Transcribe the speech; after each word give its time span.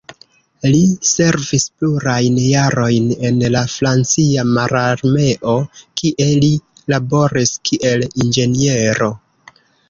Li 0.69 0.77
servis 1.07 1.65
plurajn 1.81 2.39
jarojn 2.43 3.11
en 3.29 3.37
la 3.55 3.61
francia 3.73 4.45
mararmeo, 4.55 5.55
kie 6.01 6.27
li 6.47 6.51
laboris 6.95 7.53
kiel 7.71 8.09
inĝeniero. 8.27 9.13